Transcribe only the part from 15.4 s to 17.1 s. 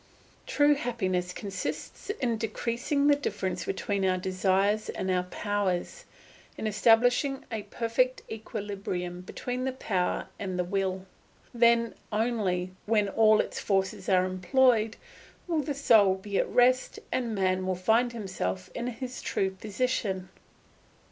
will the soul be at rest